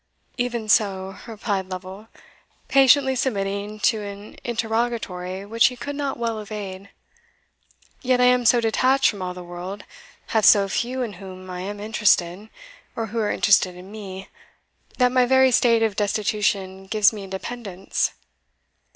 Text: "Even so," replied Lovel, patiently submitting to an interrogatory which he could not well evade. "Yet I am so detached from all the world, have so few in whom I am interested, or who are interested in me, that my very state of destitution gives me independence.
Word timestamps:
"Even 0.35 0.67
so," 0.67 1.17
replied 1.27 1.69
Lovel, 1.69 2.07
patiently 2.69 3.15
submitting 3.15 3.79
to 3.81 4.01
an 4.01 4.35
interrogatory 4.43 5.45
which 5.45 5.67
he 5.67 5.75
could 5.75 5.95
not 5.95 6.17
well 6.17 6.39
evade. 6.39 6.89
"Yet 8.01 8.19
I 8.19 8.23
am 8.23 8.43
so 8.45 8.59
detached 8.59 9.07
from 9.11 9.21
all 9.21 9.35
the 9.35 9.43
world, 9.43 9.83
have 10.29 10.43
so 10.43 10.67
few 10.67 11.03
in 11.03 11.13
whom 11.21 11.47
I 11.51 11.59
am 11.59 11.79
interested, 11.79 12.49
or 12.95 13.05
who 13.13 13.19
are 13.19 13.29
interested 13.29 13.75
in 13.75 13.91
me, 13.91 14.27
that 14.97 15.11
my 15.11 15.27
very 15.27 15.51
state 15.51 15.83
of 15.83 15.95
destitution 15.97 16.87
gives 16.87 17.13
me 17.13 17.23
independence. 17.23 18.13